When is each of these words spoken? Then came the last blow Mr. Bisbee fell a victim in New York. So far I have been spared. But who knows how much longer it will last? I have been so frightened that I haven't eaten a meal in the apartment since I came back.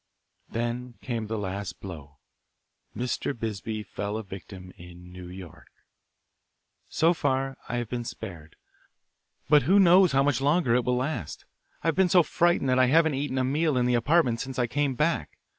Then 0.49 0.95
came 1.03 1.27
the 1.27 1.37
last 1.37 1.79
blow 1.79 2.17
Mr. 2.97 3.37
Bisbee 3.39 3.83
fell 3.83 4.17
a 4.17 4.23
victim 4.23 4.71
in 4.75 5.11
New 5.13 5.27
York. 5.27 5.67
So 6.89 7.13
far 7.13 7.55
I 7.69 7.77
have 7.77 7.87
been 7.87 8.03
spared. 8.03 8.55
But 9.47 9.61
who 9.61 9.79
knows 9.79 10.11
how 10.11 10.23
much 10.23 10.41
longer 10.41 10.73
it 10.73 10.85
will 10.85 10.97
last? 10.97 11.45
I 11.83 11.87
have 11.89 11.95
been 11.95 12.09
so 12.09 12.23
frightened 12.23 12.67
that 12.69 12.79
I 12.79 12.87
haven't 12.87 13.13
eaten 13.13 13.37
a 13.37 13.43
meal 13.43 13.77
in 13.77 13.85
the 13.85 13.93
apartment 13.93 14.41
since 14.41 14.57
I 14.57 14.65
came 14.65 14.95
back. 14.95 15.37